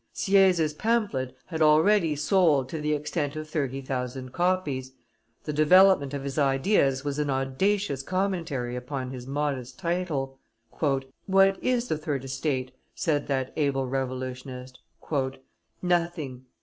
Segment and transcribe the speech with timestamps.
[0.15, 4.93] Sieyes' pamphlet had already sold to the extent of thirty thousand copies;
[5.43, 10.39] the development of his ideas was an audacious commentary upon his modest title.
[10.79, 14.79] "What is the third estate?" said that able revolutionist.
[15.83, 16.45] "Nothing.